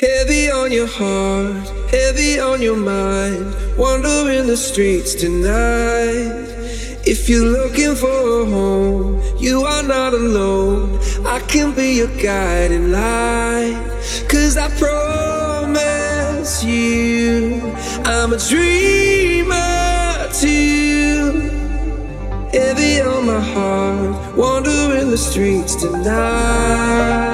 Heavy 0.00 0.50
on 0.50 0.72
your 0.72 0.86
heart, 0.88 1.68
heavy 1.90 2.40
on 2.40 2.60
your 2.60 2.76
mind. 2.76 3.54
Wandering 3.76 4.38
in 4.38 4.46
the 4.46 4.56
streets 4.56 5.14
tonight. 5.14 6.48
If 7.04 7.28
you're 7.28 7.44
looking 7.46 7.94
for 7.94 8.08
a 8.08 8.44
home, 8.46 9.22
you 9.38 9.62
are 9.62 9.82
not 9.82 10.14
alone. 10.14 10.98
I 11.26 11.40
can 11.40 11.74
be 11.74 11.96
your 11.98 12.08
guiding 12.20 12.90
light. 12.90 13.76
Cause 14.28 14.56
I 14.56 14.68
promise 14.78 16.64
you, 16.64 17.60
I'm 18.04 18.32
a 18.32 18.38
dreamer 18.38 20.28
too. 20.32 21.50
Heavy 22.52 23.00
on 23.02 23.26
my 23.26 23.40
heart, 23.40 24.36
wandering 24.36 25.02
in 25.02 25.10
the 25.10 25.18
streets 25.18 25.76
tonight. 25.76 27.31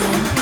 Control. 0.00 0.40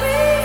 be 0.00 0.37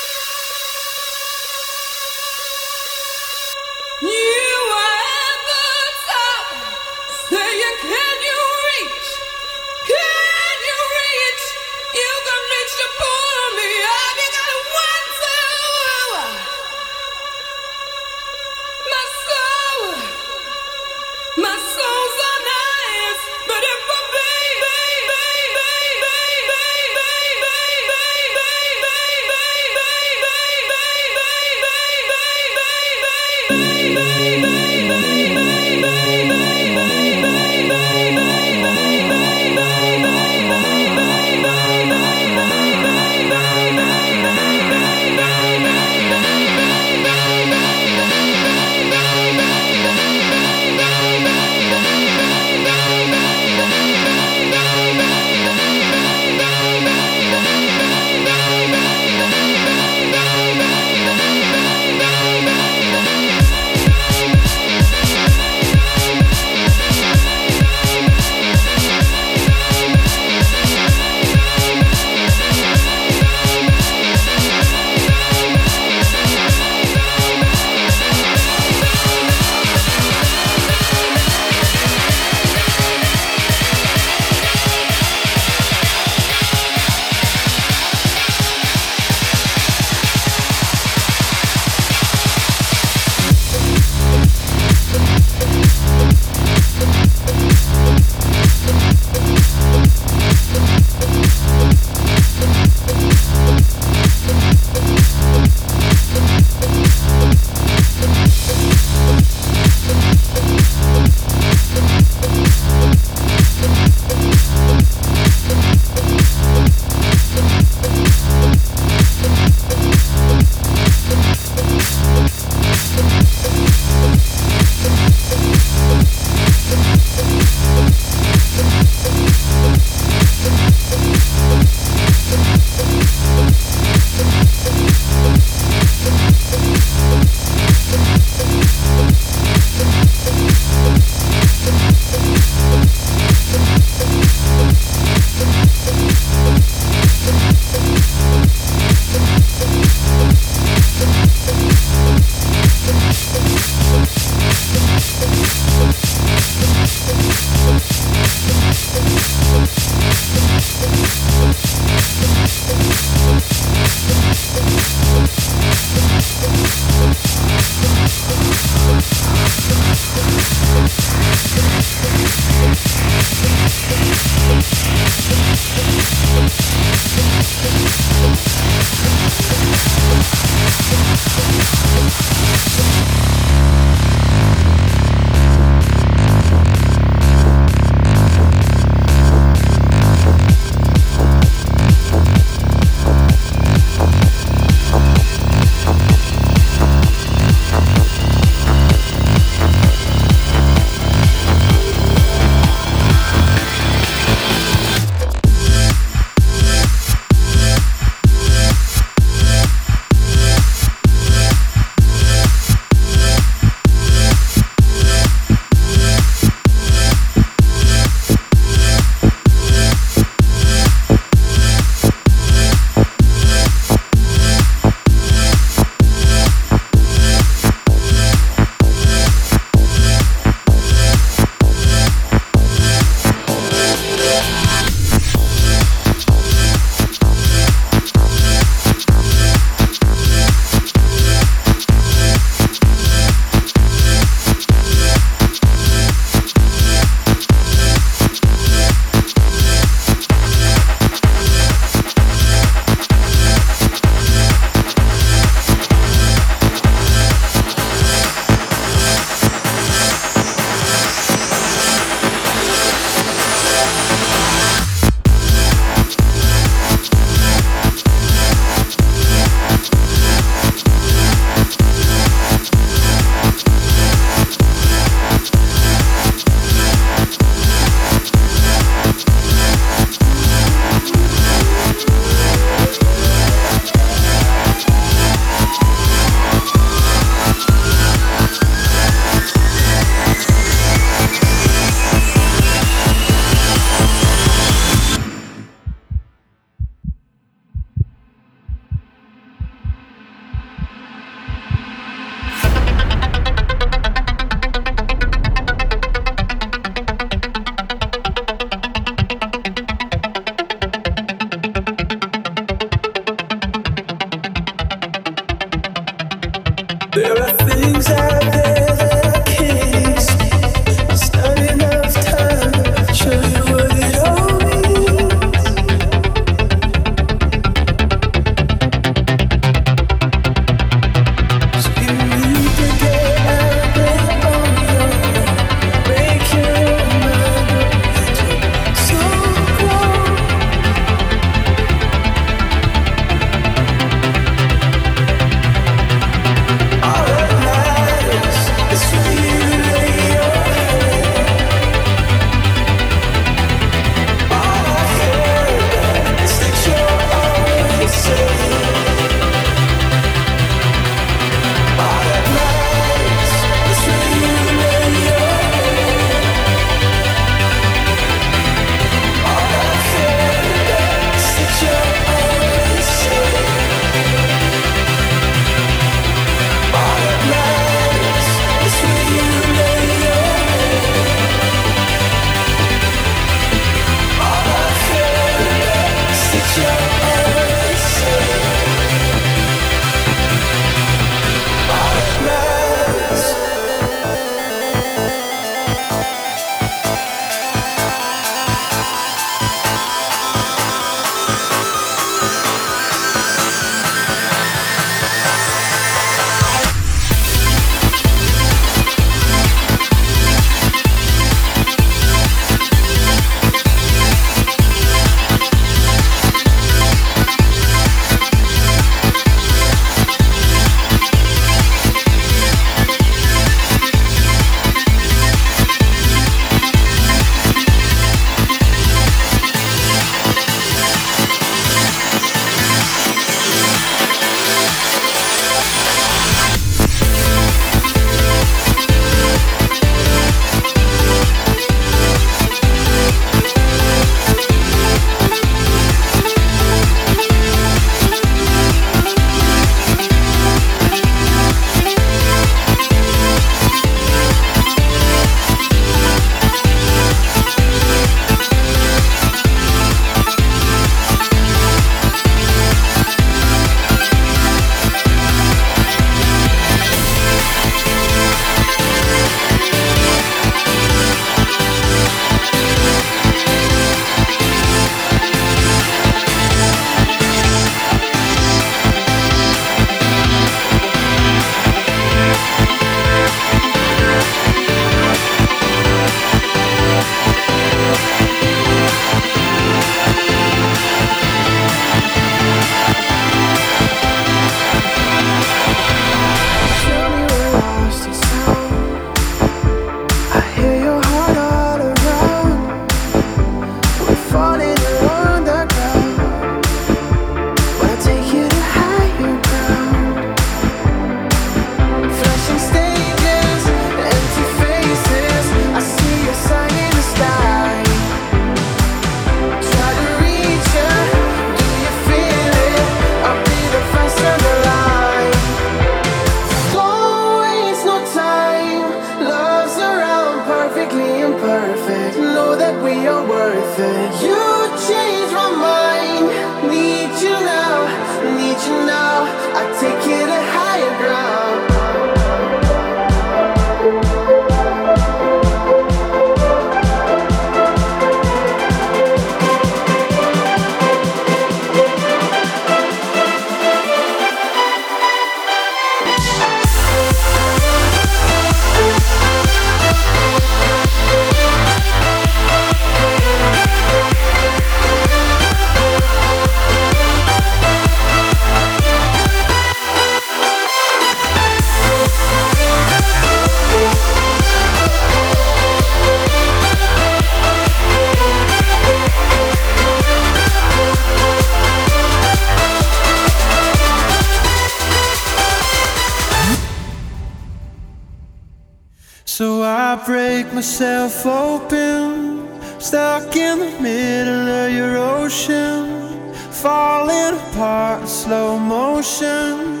stuck 593.20 593.54
in 593.54 593.78
the 593.80 594.00
middle 594.00 594.66
of 594.82 594.90
your 594.98 595.14
ocean, 595.18 596.54
falling 596.82 597.54
apart 597.60 598.22
in 598.22 598.26
slow 598.26 598.78
motion. 598.78 600.00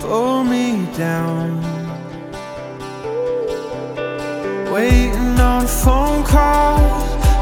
Pull 0.00 0.42
me 0.42 0.64
down. 0.96 1.48
Waiting 4.74 5.38
on 5.50 5.62
a 5.64 5.74
phone 5.84 6.24
call, 6.24 6.80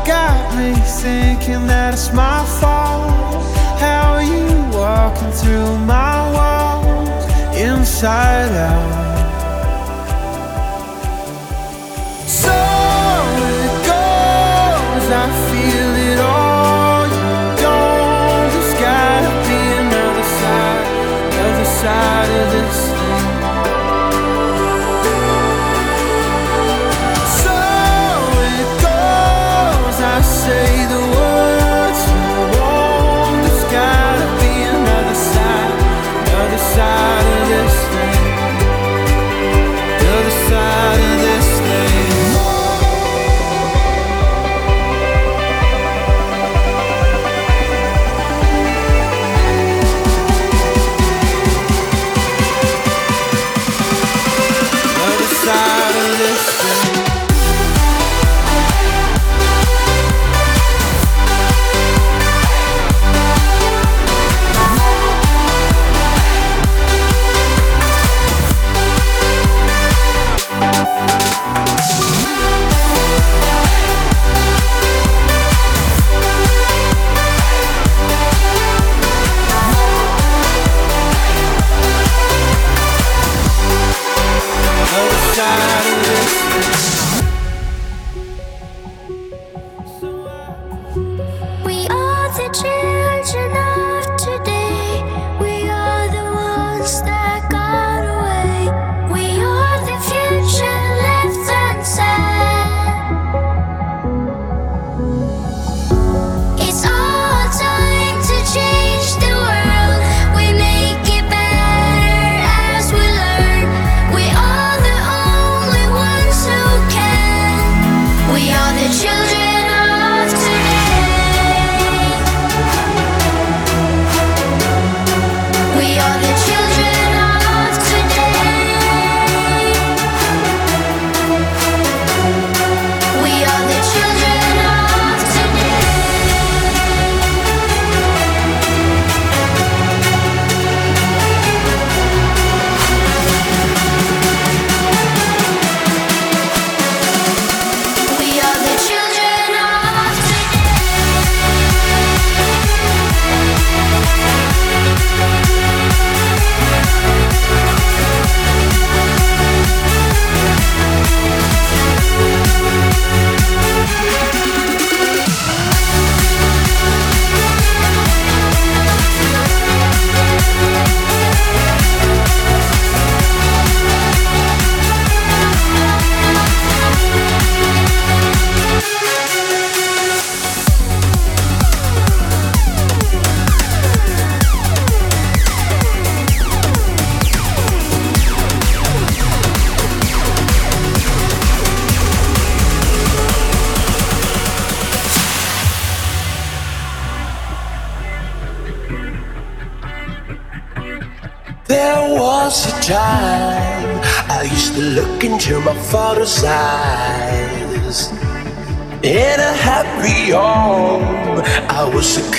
got 0.05 0.39
me 0.59 0.71
thinking 1.03 1.67
that 1.73 1.95
it's 1.95 2.13
my 2.13 2.45
fault. 2.61 3.43
How 3.85 4.17
are 4.17 4.27
you 4.35 4.49
walking 4.79 5.33
through 5.41 5.73
my 5.95 6.17
walls, 6.37 7.25
inside 7.57 8.53
out? 8.71 8.94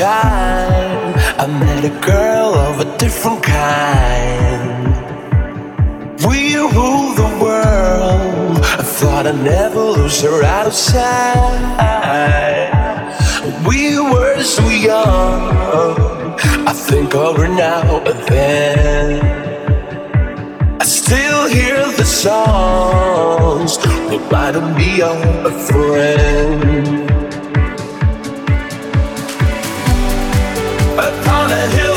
time 0.00 1.12
I 1.44 1.46
met 1.46 1.84
a 1.84 1.94
girl 2.00 2.54
of 2.54 2.80
a 2.80 2.96
different 2.96 3.42
kind. 3.42 4.94
We 6.26 6.56
rule 6.56 7.12
the 7.22 7.30
world. 7.44 8.56
I 8.80 8.84
thought 8.98 9.26
I'd 9.26 9.44
never 9.44 9.82
lose 9.98 10.22
her 10.22 10.42
out 10.42 10.66
of 10.66 10.72
sight. 10.72 12.70
We 13.68 14.00
were 14.12 14.42
so 14.42 14.66
young. 14.70 15.50
I 16.70 16.72
think 16.72 17.14
of 17.14 17.36
her 17.36 17.48
now 17.48 18.00
and 18.10 18.20
then. 18.32 19.20
I 20.80 20.84
still 20.84 21.46
hear 21.46 21.76
the 22.00 22.06
songs 22.06 23.76
reminding 24.08 24.72
me 24.80 25.02
of 25.02 25.18
a 25.44 25.52
friend. 25.68 26.99
gotta 31.60 31.76
help. 31.76 31.89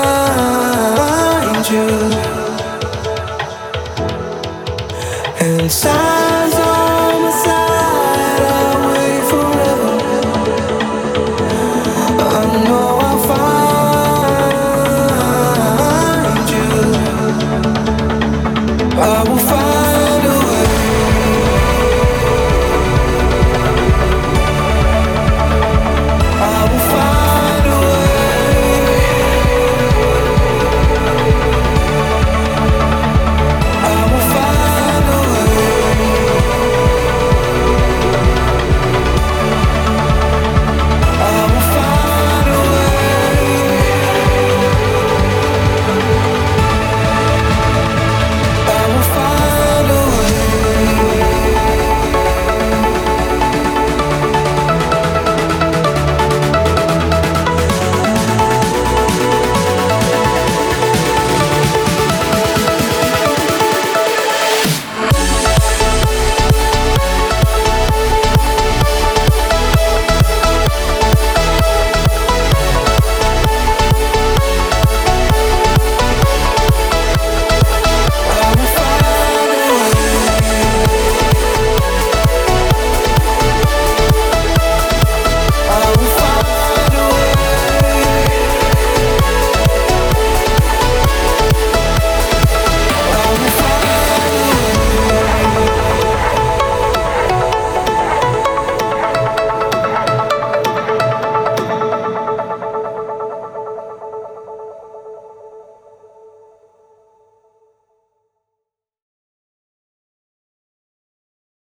you 1.69 1.88
inside. 5.45 6.30